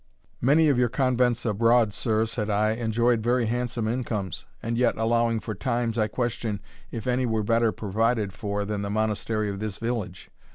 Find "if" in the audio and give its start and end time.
6.89-7.05